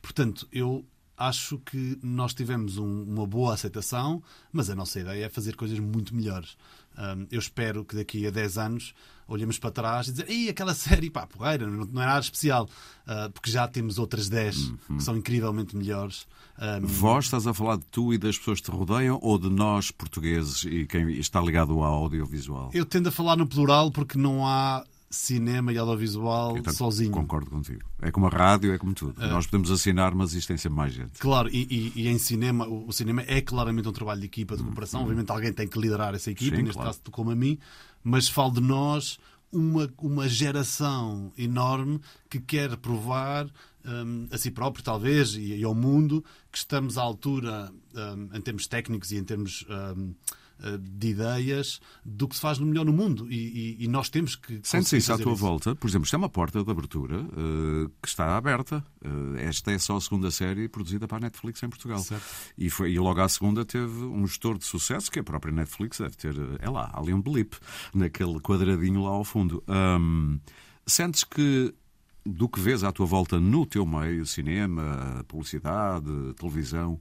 Portanto, 0.00 0.48
eu 0.52 0.84
acho 1.28 1.58
que 1.58 1.98
nós 2.02 2.34
tivemos 2.34 2.78
um- 2.78 3.02
uma 3.04 3.26
boa 3.26 3.54
aceitação, 3.54 4.22
mas 4.52 4.68
a 4.70 4.74
nossa 4.74 5.00
ideia 5.00 5.26
é 5.26 5.28
fazer 5.28 5.54
coisas 5.56 5.78
muito 5.78 6.14
melhores. 6.14 6.56
Um, 6.98 7.26
eu 7.30 7.38
espero 7.38 7.84
que 7.84 7.96
daqui 7.96 8.26
a 8.26 8.30
10 8.30 8.58
anos 8.58 8.92
olhemos 9.26 9.58
para 9.58 9.70
trás 9.70 10.08
e 10.08 10.10
dizer 10.12 10.28
Ei, 10.28 10.48
aquela 10.50 10.74
série, 10.74 11.08
pá, 11.08 11.26
porreira, 11.26 11.66
não, 11.66 11.86
não 11.86 12.02
é 12.02 12.06
nada 12.06 12.20
especial, 12.20 12.68
Uh, 13.02 13.28
porque 13.32 13.50
já 13.50 13.66
temos 13.66 13.98
outras 13.98 14.28
10 14.28 14.72
que 14.96 15.02
são 15.02 15.16
incrivelmente 15.16 15.74
melhores. 15.76 16.24
Um, 16.56 16.86
Vós 16.86 17.24
estás 17.24 17.46
a 17.48 17.52
falar 17.52 17.76
de 17.76 17.84
tu 17.86 18.14
e 18.14 18.18
das 18.18 18.38
pessoas 18.38 18.60
que 18.60 18.66
te 18.66 18.70
rodeiam 18.70 19.18
ou 19.20 19.36
de 19.38 19.50
nós, 19.50 19.90
portugueses, 19.90 20.62
e 20.64 20.86
quem 20.86 21.10
está 21.18 21.40
ligado 21.40 21.72
ao 21.82 21.94
audiovisual? 22.04 22.70
eu 22.72 22.86
tendo 22.86 23.08
a 23.08 23.10
falar 23.10 23.36
no 23.36 23.44
plural 23.46 23.90
porque 23.90 24.16
não 24.16 24.46
há 24.46 24.84
cinema 25.12 25.72
e 25.72 25.78
audiovisual 25.78 26.56
sozinho. 26.72 27.10
Concordo 27.12 27.50
contigo. 27.50 27.82
É 28.00 28.10
como 28.10 28.26
a 28.26 28.30
rádio, 28.30 28.72
é 28.72 28.78
como 28.78 28.94
tudo. 28.94 29.20
Nós 29.20 29.46
podemos 29.46 29.70
assinar, 29.70 30.14
mas 30.14 30.32
isto 30.32 30.48
tem 30.48 30.56
sempre 30.56 30.76
mais 30.76 30.92
gente. 30.92 31.18
Claro, 31.20 31.48
e, 31.50 31.66
e- 31.70 32.02
e 32.02 32.08
em 32.08 32.18
cinema, 32.18 32.66
o, 32.66 32.88
o 32.88 32.92
cinema 32.92 33.22
é 33.26 33.40
claramente 33.40 33.88
um 33.88 33.92
trabalho 33.92 34.20
de 34.20 34.26
equipa, 34.26 34.56
de 34.56 34.62
cooperação. 34.62 35.02
Obviamente 35.02 35.30
alguém 35.30 35.52
tem 35.52 35.68
que 35.68 35.78
liderar 35.78 36.14
essa 36.14 36.30
equipa, 36.30 36.56
Sim, 36.56 36.62
neste 36.62 36.74
claro. 36.78 36.88
caso 36.90 37.00
como 37.10 37.30
a 37.30 37.36
mim, 37.36 37.58
mas 38.02 38.26
falo 38.28 38.52
de 38.52 38.60
nós, 38.60 39.18
uma, 39.52 39.88
uma 39.98 40.28
geração 40.28 41.30
enorme 41.36 42.00
que 42.30 42.40
quer 42.40 42.74
provar 42.78 43.46
hum, 43.84 44.26
a 44.30 44.38
si 44.38 44.50
próprio, 44.50 44.82
talvez, 44.82 45.34
e, 45.34 45.56
e 45.56 45.64
ao 45.64 45.74
mundo, 45.74 46.24
que 46.50 46.56
estamos 46.58 46.96
à 46.96 47.02
altura, 47.02 47.70
hum, 47.94 48.28
em 48.32 48.40
termos 48.40 48.66
técnicos 48.66 49.12
e 49.12 49.16
em 49.18 49.24
termos 49.24 49.66
hum, 49.68 50.14
eh, 50.24 50.41
de 50.78 51.08
ideias, 51.08 51.80
do 52.04 52.26
que 52.28 52.34
se 52.34 52.40
faz 52.40 52.58
no 52.58 52.66
melhor 52.66 52.84
no 52.84 52.92
mundo. 52.92 53.26
E, 53.30 53.76
e- 53.80 53.84
e 53.84 53.88
nós 53.88 54.08
temos 54.08 54.36
que. 54.36 54.60
Sente-se 54.62 54.96
isso 54.96 55.12
à 55.12 55.18
tua 55.18 55.34
volta? 55.34 55.74
Por 55.74 55.88
exemplo, 55.88 56.04
isto 56.04 56.14
é 56.14 56.18
uma 56.18 56.28
porta 56.28 56.62
de 56.64 56.70
abertura 56.70 57.16
eh, 57.20 57.90
que 58.02 58.08
está 58.08 58.36
aberta. 58.36 58.84
Eh, 59.04 59.44
esta 59.48 59.72
é 59.72 59.78
só 59.78 59.96
a 59.96 60.00
segunda 60.00 60.30
série 60.30 60.68
produzida 60.68 61.06
para 61.08 61.18
a 61.18 61.20
Netflix 61.20 61.62
em 61.62 61.68
Portugal. 61.68 61.98
Certo. 62.00 62.24
E, 62.56 62.70
foi, 62.70 62.92
e 62.92 62.98
logo 62.98 63.20
à 63.20 63.28
segunda 63.28 63.64
teve 63.64 64.04
um 64.04 64.26
gestor 64.26 64.58
de 64.58 64.64
sucesso 64.64 65.10
que 65.10 65.18
a 65.18 65.24
própria 65.24 65.52
Netflix 65.52 65.98
deve 65.98 66.16
ter. 66.16 66.34
eh, 66.36 66.58
É 66.60 66.70
lá, 66.70 66.90
ali 66.94 67.12
um 67.12 67.20
blip 67.20 67.56
naquele 67.94 68.38
quadradinho 68.40 69.02
lá 69.04 69.10
ao 69.10 69.24
fundo. 69.24 69.62
Ahm, 69.66 70.38
sentes 70.86 71.24
que 71.24 71.74
do 72.24 72.48
que 72.48 72.60
vês 72.60 72.84
à 72.84 72.92
tua 72.92 73.04
volta 73.04 73.40
no 73.40 73.66
teu 73.66 73.84
meio, 73.84 74.24
cinema, 74.24 75.24
publicidade, 75.26 76.06
televisão, 76.38 77.00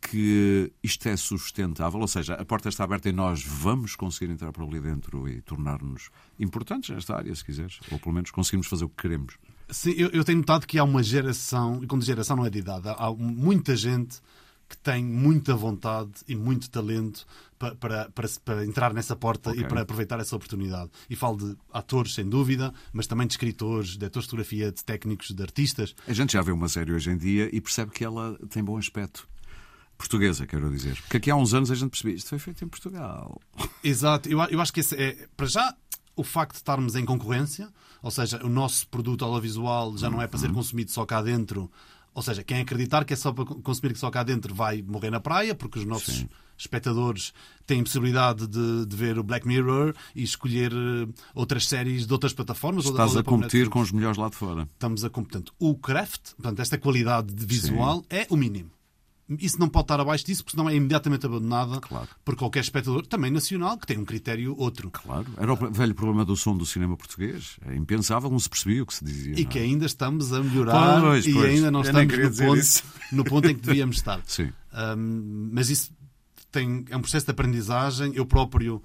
que 0.00 0.72
isto 0.82 1.08
é 1.08 1.16
sustentável? 1.16 2.00
Ou 2.00 2.08
seja, 2.08 2.34
a 2.34 2.44
porta 2.44 2.68
está 2.68 2.84
aberta 2.84 3.08
e 3.08 3.12
nós 3.12 3.42
vamos 3.44 3.96
conseguir 3.96 4.32
entrar 4.32 4.52
por 4.52 4.64
ali 4.64 4.80
dentro 4.80 5.28
e 5.28 5.40
tornar-nos 5.40 6.10
importantes 6.38 6.90
nesta 6.90 7.16
área, 7.16 7.34
se 7.34 7.44
quiseres, 7.44 7.80
ou 7.90 7.98
pelo 7.98 8.14
menos 8.14 8.30
conseguimos 8.30 8.66
fazer 8.66 8.84
o 8.84 8.88
que 8.88 9.02
queremos. 9.02 9.34
Sim, 9.70 9.92
eu, 9.96 10.08
eu 10.10 10.24
tenho 10.24 10.38
notado 10.38 10.66
que 10.66 10.78
há 10.78 10.84
uma 10.84 11.02
geração, 11.02 11.82
e 11.82 11.86
quando 11.86 12.04
geração 12.04 12.36
não 12.36 12.46
é 12.46 12.50
de 12.50 12.58
idade, 12.58 12.88
há 12.88 13.12
muita 13.12 13.76
gente 13.76 14.20
que 14.68 14.76
tem 14.76 15.02
muita 15.02 15.54
vontade 15.54 16.10
e 16.26 16.36
muito 16.36 16.68
talento 16.68 17.26
para, 17.58 17.74
para, 17.74 18.10
para, 18.10 18.28
para 18.44 18.64
entrar 18.66 18.92
nessa 18.92 19.16
porta 19.16 19.50
okay. 19.50 19.62
e 19.62 19.66
para 19.66 19.80
aproveitar 19.80 20.20
essa 20.20 20.36
oportunidade. 20.36 20.90
E 21.08 21.16
falo 21.16 21.38
de 21.38 21.56
atores, 21.72 22.14
sem 22.14 22.28
dúvida, 22.28 22.72
mas 22.92 23.06
também 23.06 23.26
de 23.26 23.32
escritores, 23.32 23.96
de 23.96 24.04
atores 24.04 24.26
de 24.26 24.30
fotografia, 24.30 24.70
de 24.70 24.84
técnicos, 24.84 25.28
de 25.28 25.42
artistas. 25.42 25.94
A 26.06 26.12
gente 26.12 26.34
já 26.34 26.42
vê 26.42 26.52
uma 26.52 26.68
série 26.68 26.92
hoje 26.92 27.10
em 27.10 27.16
dia 27.16 27.48
e 27.50 27.60
percebe 27.60 27.90
que 27.92 28.04
ela 28.04 28.38
tem 28.50 28.62
bom 28.62 28.76
aspecto 28.76 29.26
portuguesa, 29.98 30.46
quero 30.46 30.70
dizer. 30.70 30.96
Porque 31.02 31.16
aqui 31.16 31.30
há 31.30 31.36
uns 31.36 31.52
anos 31.52 31.70
a 31.70 31.74
gente 31.74 31.90
percebia 31.90 32.14
isto 32.14 32.28
foi 32.28 32.38
feito 32.38 32.64
em 32.64 32.68
Portugal. 32.68 33.40
Exato, 33.82 34.28
eu, 34.28 34.40
eu 34.44 34.60
acho 34.60 34.72
que 34.72 34.80
esse 34.80 34.94
é, 34.94 35.28
para 35.36 35.46
já, 35.46 35.74
o 36.16 36.22
facto 36.22 36.52
de 36.52 36.58
estarmos 36.58 36.94
em 36.94 37.04
concorrência, 37.04 37.68
ou 38.00 38.10
seja, 38.10 38.44
o 38.44 38.48
nosso 38.48 38.86
produto 38.86 39.24
audiovisual 39.24 39.98
já 39.98 40.08
não 40.08 40.22
é 40.22 40.26
para 40.26 40.38
ser 40.38 40.48
uhum. 40.48 40.54
consumido 40.54 40.90
só 40.92 41.04
cá 41.04 41.20
dentro, 41.20 41.70
ou 42.14 42.22
seja, 42.22 42.42
quem 42.42 42.60
acreditar 42.60 43.04
que 43.04 43.12
é 43.12 43.16
só 43.16 43.32
para 43.32 43.44
consumir 43.44 43.96
só 43.96 44.10
cá 44.10 44.22
dentro 44.22 44.54
vai 44.54 44.82
morrer 44.82 45.10
na 45.10 45.20
praia, 45.20 45.54
porque 45.54 45.78
os 45.78 45.84
nossos 45.84 46.16
Sim. 46.16 46.28
espectadores 46.56 47.32
têm 47.66 47.82
possibilidade 47.82 48.46
de, 48.46 48.86
de, 48.86 48.96
ver 48.96 49.18
o 49.18 49.22
Black 49.22 49.46
Mirror 49.46 49.94
e 50.14 50.22
escolher 50.24 50.72
eh, 50.72 51.08
outras 51.34 51.68
séries 51.68 52.06
de 52.06 52.12
outras 52.12 52.32
plataformas. 52.32 52.86
Estás 52.86 53.14
ou, 53.14 53.20
a 53.20 53.22
competir 53.22 53.68
com 53.68 53.80
os 53.80 53.92
melhores 53.92 54.18
lá 54.18 54.28
de 54.28 54.34
fora. 54.34 54.68
Estamos 54.72 55.04
a 55.04 55.10
competir. 55.10 55.44
O 55.60 55.76
craft, 55.76 56.32
portanto, 56.34 56.60
esta 56.60 56.76
qualidade 56.76 57.32
de 57.32 57.46
visual 57.46 57.98
Sim. 57.98 58.06
é 58.10 58.26
o 58.30 58.36
mínimo 58.36 58.70
isso 59.38 59.60
não 59.60 59.68
pode 59.68 59.84
estar 59.84 60.00
abaixo 60.00 60.24
disso, 60.24 60.42
porque 60.42 60.56
senão 60.56 60.70
é 60.70 60.74
imediatamente 60.74 61.26
abandonada 61.26 61.80
claro. 61.80 62.08
por 62.24 62.34
qualquer 62.34 62.60
espectador, 62.60 63.06
também 63.06 63.30
nacional, 63.30 63.76
que 63.76 63.86
tem 63.86 63.98
um 63.98 64.04
critério 64.04 64.54
outro. 64.56 64.90
Claro. 64.90 65.26
Era 65.36 65.52
o 65.52 65.56
velho 65.56 65.94
problema 65.94 66.24
do 66.24 66.34
som 66.34 66.56
do 66.56 66.64
cinema 66.64 66.96
português. 66.96 67.58
É 67.66 67.76
impensável, 67.76 68.30
não 68.30 68.38
se 68.38 68.48
percebia 68.48 68.82
o 68.82 68.86
que 68.86 68.94
se 68.94 69.04
dizia. 69.04 69.38
E 69.38 69.44
que 69.44 69.58
é? 69.58 69.62
ainda 69.62 69.84
estamos 69.84 70.32
a 70.32 70.42
melhorar 70.42 71.00
pois, 71.00 71.26
e 71.26 71.32
pois. 71.32 71.50
ainda 71.50 71.70
não 71.70 71.82
estamos 71.82 72.16
no 72.16 72.46
ponto, 72.46 72.84
no 73.12 73.24
ponto, 73.24 73.48
em 73.48 73.54
que 73.54 73.60
devíamos 73.60 73.96
estar. 73.96 74.20
Sim. 74.26 74.50
Um, 74.72 75.50
mas 75.52 75.68
isso 75.68 75.90
tem, 76.50 76.84
é 76.88 76.96
um 76.96 77.00
processo 77.00 77.26
de 77.26 77.32
aprendizagem. 77.32 78.12
Eu 78.14 78.24
próprio 78.24 78.82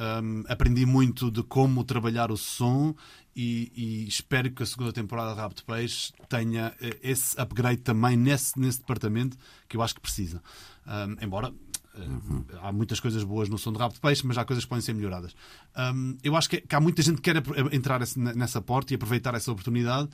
um, 0.00 0.44
aprendi 0.48 0.86
muito 0.86 1.30
de 1.30 1.42
como 1.42 1.84
trabalhar 1.84 2.30
o 2.30 2.36
som 2.36 2.94
e, 3.36 3.70
e, 3.76 4.08
espero 4.08 4.50
que 4.50 4.62
a 4.62 4.66
segunda 4.66 4.92
temporada 4.92 5.32
de 5.34 5.38
Rabo 5.38 5.54
de 5.54 5.62
Peixe 5.62 6.12
tenha 6.28 6.74
eh, 6.80 6.98
esse 7.02 7.40
upgrade 7.40 7.82
também 7.82 8.16
nesse, 8.16 8.58
nesse 8.58 8.80
departamento 8.80 9.36
que 9.68 9.76
eu 9.76 9.82
acho 9.82 9.94
que 9.94 10.00
precisa. 10.00 10.42
Um, 10.86 11.24
embora 11.24 11.52
Uhum. 11.92 12.44
Há 12.62 12.72
muitas 12.72 13.00
coisas 13.00 13.22
boas 13.24 13.48
no 13.48 13.58
som 13.58 13.72
de 13.72 13.78
rabo 13.78 13.92
de 13.92 14.00
peixe, 14.00 14.24
mas 14.24 14.38
há 14.38 14.44
coisas 14.44 14.64
que 14.64 14.68
podem 14.68 14.80
ser 14.80 14.94
melhoradas. 14.94 15.34
Um, 15.76 16.16
eu 16.22 16.36
acho 16.36 16.48
que, 16.48 16.60
que, 16.60 16.74
há 16.74 16.80
muita 16.80 17.02
gente 17.02 17.20
que 17.20 17.32
quer 17.32 17.42
entrar 17.72 18.00
nessa 18.16 18.60
porta 18.62 18.92
e 18.92 18.96
aproveitar 18.96 19.34
essa 19.34 19.50
oportunidade. 19.50 20.08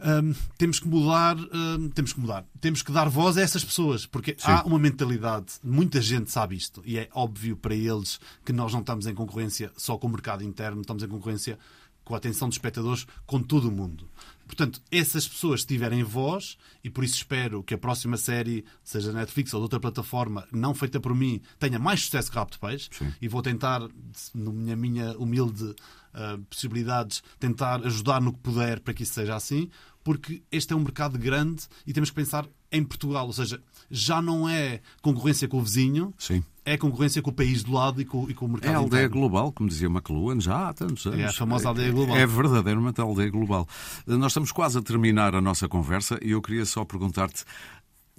Um, 0.00 0.32
temos 0.56 0.78
que 0.78 0.86
mudar, 0.86 1.36
um, 1.36 1.88
temos 1.88 2.12
que 2.12 2.20
mudar, 2.20 2.44
temos 2.60 2.82
que 2.82 2.92
dar 2.92 3.08
voz 3.08 3.36
a 3.36 3.42
essas 3.42 3.64
pessoas, 3.64 4.06
porque 4.06 4.36
Sim. 4.38 4.52
há 4.52 4.62
uma 4.62 4.78
mentalidade, 4.78 5.54
muita 5.62 6.00
gente 6.00 6.30
sabe 6.30 6.56
isto, 6.56 6.80
e 6.84 6.98
é 6.98 7.08
óbvio 7.12 7.56
para 7.56 7.74
eles 7.74 8.20
que 8.44 8.52
nós 8.52 8.72
não 8.72 8.80
estamos 8.80 9.06
em 9.06 9.14
concorrência 9.14 9.72
só 9.76 9.98
com 9.98 10.06
o 10.06 10.10
mercado 10.10 10.44
interno, 10.44 10.80
estamos 10.80 11.02
em 11.02 11.08
concorrência 11.08 11.58
com 12.04 12.14
a 12.14 12.18
atenção 12.18 12.48
dos 12.48 12.56
espectadores, 12.56 13.06
com 13.26 13.42
todo 13.42 13.68
o 13.68 13.72
mundo. 13.72 14.08
Portanto, 14.48 14.80
essas 14.90 15.28
pessoas 15.28 15.62
tiverem 15.62 16.02
voz, 16.02 16.56
e 16.82 16.88
por 16.88 17.04
isso 17.04 17.16
espero 17.16 17.62
que 17.62 17.74
a 17.74 17.78
próxima 17.78 18.16
série, 18.16 18.64
seja 18.82 19.12
Netflix 19.12 19.52
ou 19.52 19.60
de 19.60 19.64
outra 19.64 19.78
plataforma, 19.78 20.48
não 20.50 20.74
feita 20.74 20.98
por 20.98 21.14
mim, 21.14 21.40
tenha 21.58 21.78
mais 21.78 22.00
sucesso 22.02 22.32
que 22.32 22.38
de 22.38 22.58
Peixe, 22.58 22.88
Sim. 22.90 23.12
e 23.20 23.28
vou 23.28 23.42
tentar, 23.42 23.86
na 24.34 24.74
minha 24.74 25.16
humilde 25.18 25.64
uh, 25.64 26.42
possibilidades, 26.48 27.22
tentar 27.38 27.86
ajudar 27.86 28.22
no 28.22 28.32
que 28.32 28.40
puder 28.40 28.80
para 28.80 28.94
que 28.94 29.02
isso 29.02 29.12
seja 29.12 29.36
assim, 29.36 29.68
porque 30.02 30.42
este 30.50 30.72
é 30.72 30.76
um 30.76 30.80
mercado 30.80 31.18
grande 31.18 31.64
e 31.86 31.92
temos 31.92 32.08
que 32.08 32.16
pensar 32.16 32.48
em 32.72 32.82
Portugal, 32.82 33.26
ou 33.26 33.32
seja, 33.32 33.62
já 33.90 34.22
não 34.22 34.48
é 34.48 34.80
concorrência 35.02 35.46
com 35.46 35.58
o 35.58 35.62
vizinho, 35.62 36.14
Sim 36.18 36.42
é 36.72 36.76
concorrência 36.76 37.22
com 37.22 37.30
o 37.30 37.32
país 37.32 37.62
do 37.62 37.72
lado 37.72 38.00
e 38.00 38.04
com, 38.04 38.28
e 38.28 38.34
com 38.34 38.46
o 38.46 38.48
mercado 38.48 38.70
É 38.70 38.74
a 38.74 38.78
aldeia 38.78 39.06
interno. 39.06 39.20
global, 39.20 39.52
como 39.52 39.68
dizia 39.68 39.88
McLuhan, 39.88 40.40
já 40.40 40.68
há 40.68 40.74
tantos 40.74 41.06
anos. 41.06 41.18
É 41.18 41.24
a 41.26 41.32
famosa 41.32 41.68
aldeia 41.68 41.90
global. 41.90 42.16
É, 42.16 42.22
é 42.22 42.26
verdadeiramente 42.26 43.00
a 43.00 43.04
aldeia 43.04 43.30
global. 43.30 43.66
Nós 44.06 44.32
estamos 44.32 44.52
quase 44.52 44.78
a 44.78 44.82
terminar 44.82 45.34
a 45.34 45.40
nossa 45.40 45.68
conversa 45.68 46.18
e 46.22 46.32
eu 46.32 46.42
queria 46.42 46.64
só 46.66 46.84
perguntar-te 46.84 47.44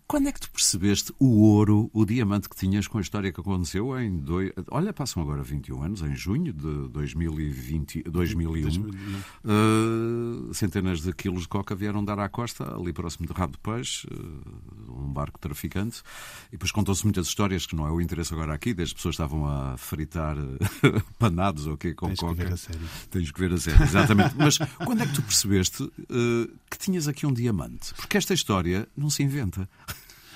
quando 0.10 0.28
é 0.28 0.32
que 0.32 0.40
tu 0.40 0.50
percebeste 0.50 1.14
o 1.20 1.44
ouro, 1.44 1.88
o 1.94 2.04
diamante 2.04 2.50
que 2.50 2.56
tinhas 2.56 2.88
com 2.88 2.98
a 2.98 3.02
história 3.02 3.32
que 3.32 3.40
aconteceu 3.40 3.96
em. 4.00 4.18
Dois... 4.18 4.52
Olha, 4.72 4.92
passam 4.92 5.22
agora 5.22 5.44
21 5.44 5.84
anos, 5.84 6.02
em 6.02 6.16
junho 6.16 6.52
de 6.52 6.90
2020, 6.90 8.02
2001. 8.10 8.62
2001. 8.64 8.90
Uh, 9.46 10.52
centenas 10.52 11.02
de 11.02 11.14
quilos 11.14 11.44
de 11.44 11.48
coca 11.48 11.76
vieram 11.76 12.04
dar 12.04 12.18
à 12.18 12.28
costa, 12.28 12.76
ali 12.76 12.92
próximo 12.92 13.28
de 13.28 13.34
Rabo 13.34 13.54
de 13.54 13.60
Peixe, 13.60 14.08
uh, 14.08 15.00
um 15.00 15.14
barco 15.14 15.38
traficante. 15.38 16.02
E 16.48 16.54
depois 16.54 16.72
contou-se 16.72 17.04
muitas 17.04 17.28
histórias, 17.28 17.68
que 17.68 17.76
não 17.76 17.86
é 17.86 17.92
o 17.92 18.02
interesse 18.02 18.34
agora 18.34 18.56
aqui, 18.56 18.74
desde 18.74 18.96
pessoas 18.96 19.14
estavam 19.14 19.46
a 19.46 19.78
fritar 19.78 20.36
uh, 20.40 20.58
panados 21.20 21.68
ou 21.68 21.74
okay, 21.74 21.94
com 21.94 22.08
Tens 22.08 22.20
coca. 22.20 22.34
Que 22.34 22.46
ver 22.46 22.54
a 22.54 22.58
série. 22.58 22.80
Tens 23.12 23.32
que 23.32 23.40
ver 23.40 23.54
a 23.54 23.60
série, 23.60 23.84
exatamente. 23.84 24.34
Mas 24.36 24.58
quando 24.84 25.04
é 25.04 25.06
que 25.06 25.14
tu 25.14 25.22
percebeste 25.22 25.84
uh, 25.84 25.92
que 26.68 26.80
tinhas 26.80 27.08
aqui 27.08 27.28
um 27.28 27.32
diamante? 27.32 27.94
Porque 27.94 28.18
esta 28.18 28.34
história 28.34 28.90
não 28.98 29.12
se 29.12 29.22
inventa. 29.22 29.70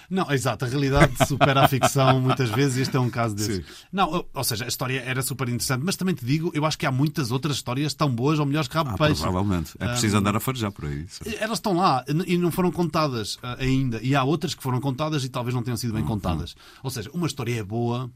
Não, 0.09 0.31
exato, 0.31 0.65
a 0.65 0.67
realidade 0.67 1.13
supera 1.27 1.63
a 1.63 1.67
ficção 1.67 2.19
muitas 2.19 2.49
vezes 2.49 2.77
e 2.77 2.81
este 2.81 2.95
é 2.95 2.99
um 2.99 3.09
caso 3.09 3.35
desse. 3.35 3.63
Não, 3.91 4.25
ou 4.33 4.43
seja, 4.43 4.65
a 4.65 4.67
história 4.67 5.01
era 5.05 5.21
super 5.21 5.47
interessante, 5.47 5.83
mas 5.83 5.95
também 5.95 6.15
te 6.15 6.25
digo, 6.25 6.51
eu 6.53 6.65
acho 6.65 6.77
que 6.77 6.85
há 6.85 6.91
muitas 6.91 7.31
outras 7.31 7.55
histórias 7.55 7.93
tão 7.93 8.09
boas 8.09 8.39
ou 8.39 8.45
melhores 8.45 8.67
que 8.67 8.75
Rabo 8.75 8.91
ah, 8.91 8.97
Peixe. 8.97 9.21
Provavelmente. 9.21 9.73
É 9.79 9.87
preciso 9.87 10.15
um, 10.15 10.19
andar 10.19 10.35
a 10.35 10.39
farejar 10.39 10.71
por 10.71 10.85
aí. 10.85 11.05
Elas 11.39 11.57
estão 11.57 11.73
lá 11.73 12.03
e 12.25 12.37
não 12.37 12.51
foram 12.51 12.71
contadas 12.71 13.35
uh, 13.35 13.59
ainda. 13.59 13.99
E 14.01 14.15
há 14.15 14.23
outras 14.23 14.53
que 14.53 14.63
foram 14.63 14.79
contadas 14.79 15.23
e 15.23 15.29
talvez 15.29 15.53
não 15.55 15.63
tenham 15.63 15.77
sido 15.77 15.93
bem 15.93 16.01
uhum. 16.01 16.07
contadas. 16.07 16.55
Ou 16.81 16.89
seja, 16.89 17.09
uma 17.13 17.27
história 17.27 17.59
é 17.59 17.63
boa 17.63 18.09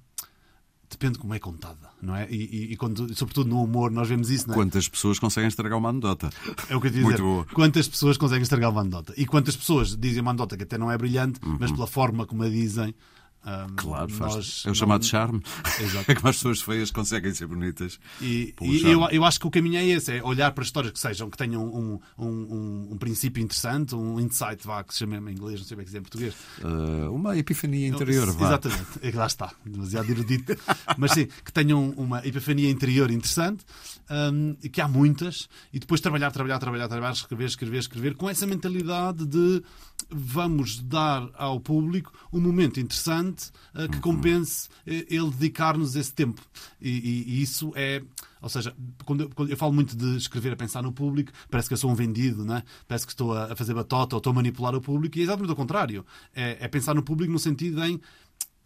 depende 0.89 1.13
de 1.13 1.19
como 1.19 1.33
é 1.33 1.39
contada, 1.39 1.89
não 2.01 2.15
é? 2.15 2.27
E, 2.29 2.35
e, 2.35 2.73
e 2.73 2.77
quando, 2.77 3.13
sobretudo 3.15 3.49
no 3.49 3.61
humor, 3.63 3.91
nós 3.91 4.07
vemos 4.07 4.29
isso, 4.29 4.47
não 4.47 4.53
é? 4.53 4.57
Quantas 4.57 4.87
pessoas 4.87 5.19
conseguem 5.19 5.47
estragar 5.47 5.77
uma 5.77 5.89
anedota? 5.89 6.29
É 6.69 6.75
o 6.75 6.81
que 6.81 6.87
eu 6.87 6.91
te 6.91 6.99
dizer. 6.99 7.21
Boa. 7.21 7.45
Quantas 7.53 7.87
pessoas 7.87 8.17
conseguem 8.17 8.43
estragar 8.43 8.71
uma 8.71 8.81
anedota? 8.81 9.13
E 9.17 9.25
quantas 9.25 9.55
pessoas 9.55 9.95
dizem 9.95 10.21
uma 10.21 10.31
anedota 10.31 10.55
que 10.55 10.63
até 10.63 10.77
não 10.77 10.91
é 10.91 10.97
brilhante, 10.97 11.39
uhum. 11.43 11.57
mas 11.59 11.71
pela 11.71 11.87
forma 11.87 12.25
como 12.25 12.43
a 12.43 12.49
dizem, 12.49 12.95
um, 13.47 13.75
claro, 13.77 14.09
faz. 14.09 14.63
É 14.65 14.71
o 14.71 14.75
chamado 14.75 15.03
não... 15.03 15.07
charme. 15.07 15.41
Exato. 15.79 16.11
É 16.11 16.15
como 16.15 16.27
as 16.27 16.35
pessoas 16.35 16.61
feias 16.61 16.91
conseguem 16.91 17.33
ser 17.33 17.47
bonitas. 17.47 17.97
E, 18.21 18.53
e 18.61 18.83
eu, 18.83 19.07
eu 19.09 19.23
acho 19.23 19.39
que 19.39 19.47
o 19.47 19.49
caminho 19.49 19.77
é 19.77 19.85
esse: 19.85 20.17
é 20.17 20.23
olhar 20.23 20.51
para 20.51 20.65
histórias 20.65 20.91
que 20.91 20.99
sejam, 20.99 21.29
que 21.29 21.37
tenham 21.37 21.63
um, 21.63 21.97
um, 22.17 22.27
um, 22.27 22.87
um 22.91 22.97
princípio 22.97 23.41
interessante, 23.41 23.95
um 23.95 24.19
insight, 24.19 24.65
vá, 24.65 24.83
que 24.83 24.93
se 24.93 24.99
chama 24.99 25.17
em 25.31 25.33
inglês, 25.33 25.61
não 25.61 25.67
sei 25.67 25.77
bem 25.77 25.85
dizer 25.85 25.99
em 25.99 26.01
português. 26.01 26.33
Uh, 26.61 27.09
uma 27.13 27.37
epifania 27.37 27.87
interior, 27.87 28.29
vá. 28.33 28.47
Exatamente, 28.47 28.85
é 29.01 29.11
que 29.11 29.17
lá 29.17 29.27
está, 29.27 29.53
demasiado 29.65 30.09
erudito. 30.09 30.57
Mas 30.97 31.11
sim, 31.11 31.27
que 31.45 31.53
tenham 31.53 31.91
uma 31.91 32.25
epifania 32.27 32.69
interior 32.69 33.09
interessante, 33.09 33.63
um, 34.09 34.55
que 34.55 34.81
há 34.81 34.89
muitas, 34.89 35.47
e 35.71 35.79
depois 35.79 36.01
trabalhar, 36.01 36.31
trabalhar, 36.31 36.59
trabalhar, 36.59 36.89
trabalhar, 36.89 37.13
escrever, 37.13 37.45
escrever, 37.45 37.79
escrever, 37.79 38.15
com 38.15 38.29
essa 38.29 38.45
mentalidade 38.45 39.25
de 39.25 39.63
vamos 40.09 40.79
dar 40.81 41.29
ao 41.35 41.59
público 41.59 42.11
um 42.31 42.39
momento 42.39 42.79
interessante 42.79 43.36
uh, 43.45 43.89
que 43.89 43.95
uhum. 43.95 44.01
compense 44.01 44.69
eh, 44.85 45.05
ele 45.09 45.29
dedicar-nos 45.31 45.95
esse 45.95 46.13
tempo. 46.13 46.41
E, 46.81 46.89
e, 46.89 47.23
e, 47.27 47.41
isso 47.41 47.71
é. 47.75 48.01
Ou 48.41 48.49
seja, 48.49 48.75
quando 49.05 49.21
eu, 49.21 49.29
quando 49.29 49.49
eu, 49.49 49.57
falo 49.57 49.73
muito 49.73 49.95
de 49.95 50.17
escrever 50.17 50.53
a 50.53 50.55
pensar 50.55 50.83
no 50.83 50.91
público, 50.91 51.31
parece 51.49 51.67
que 51.67 51.73
eu 51.73 51.77
sou 51.77 51.89
um 51.89 51.95
vendido, 51.95 52.45
né? 52.45 52.63
parece 52.87 53.05
que 53.05 53.11
estou 53.11 53.35
a, 53.35 53.55
fazer 53.55 53.73
batota 53.73 54.15
ou 54.15 54.19
estou 54.19 54.31
a 54.31 54.33
manipular 54.33 54.75
o 54.75 54.81
público, 54.81 55.17
e 55.17 55.21
é 55.21 55.23
exatamente 55.23 55.51
o 55.51 55.55
contrário. 55.55 56.05
É, 56.35 56.57
é 56.61 56.67
pensar 56.67 56.93
no 56.93 57.01
público 57.01 57.31
no 57.31 57.39
sentido 57.39 57.83
em 57.83 57.99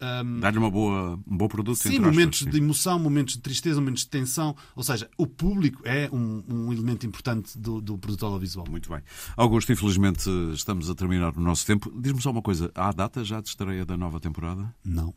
um, 0.02 0.40
Dar-lhe 0.40 0.58
uma 0.58 0.70
boa, 0.70 1.18
um 1.26 1.36
bom 1.36 1.46
produto. 1.46 1.76
Sim, 1.76 2.00
momentos 2.00 2.38
aspas, 2.38 2.38
sim. 2.38 2.50
de 2.50 2.58
emoção, 2.58 2.98
momentos 2.98 3.34
de 3.34 3.40
tristeza, 3.40 3.80
momentos 3.80 4.02
de 4.02 4.08
tensão. 4.08 4.56
Ou 4.74 4.82
seja, 4.82 5.08
o 5.16 5.26
público 5.26 5.80
é 5.84 6.08
um, 6.12 6.42
um 6.48 6.72
elemento 6.72 7.06
importante 7.06 7.56
do, 7.56 7.80
do, 7.80 7.96
produto 7.96 8.26
audiovisual. 8.26 8.66
Muito 8.68 8.90
bem. 8.90 9.00
Augusto, 9.36 9.72
infelizmente 9.72 10.28
estamos 10.52 10.90
a 10.90 10.94
terminar 10.94 11.36
o 11.36 11.40
nosso 11.40 11.64
tempo. 11.64 11.92
Diz-me 12.00 12.20
só 12.20 12.30
uma 12.30 12.42
coisa: 12.42 12.70
há 12.74 12.90
data 12.90 13.24
já 13.24 13.40
de 13.40 13.48
estreia 13.48 13.84
da 13.84 13.96
nova 13.96 14.18
temporada? 14.18 14.74
Não. 14.84 15.14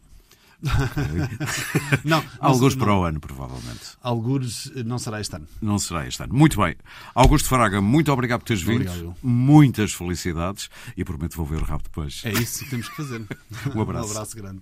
não, 2.03 2.23
Alguns 2.39 2.75
para 2.75 2.95
o 2.95 3.03
ano, 3.03 3.19
provavelmente. 3.19 3.97
Alguns 4.01 4.71
não 4.85 4.97
será 4.97 5.19
este 5.19 5.35
ano. 5.35 5.47
Não 5.61 5.77
será 5.77 6.07
este 6.07 6.23
ano. 6.23 6.33
Muito 6.33 6.59
bem. 6.61 6.75
Augusto 7.13 7.49
Faraga, 7.49 7.81
muito 7.81 8.11
obrigado 8.11 8.39
por 8.41 8.47
teres 8.47 8.63
vindo. 8.63 8.89
Obrigado. 8.89 9.15
Muitas 9.21 9.93
felicidades 9.93 10.69
e 10.95 11.03
prometo 11.03 11.35
vou 11.35 11.45
ver 11.45 11.61
o 11.61 11.65
rabo 11.65 11.83
depois. 11.83 12.21
É 12.23 12.31
isso 12.31 12.63
que 12.63 12.69
temos 12.69 12.89
que 12.89 12.95
fazer. 12.95 13.25
um 13.75 13.81
abraço. 13.81 14.07
um 14.07 14.11
abraço 14.11 14.35
grande. 14.35 14.61